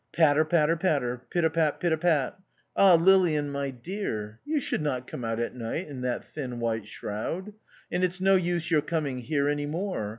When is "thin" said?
6.25-6.59